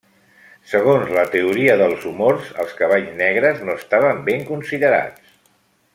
Segons 0.69 1.11
la 1.17 1.25
teoria 1.35 1.75
dels 1.81 2.07
humors, 2.11 2.49
els 2.63 2.73
cavalls 2.81 3.13
negres 3.23 3.63
no 3.69 3.79
estaven 3.83 4.25
ben 4.31 4.45
considerats. 4.49 5.33